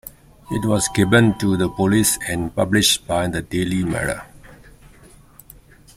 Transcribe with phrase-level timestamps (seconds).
[0.49, 4.23] It was given to the police and published by the "Daily Mirror".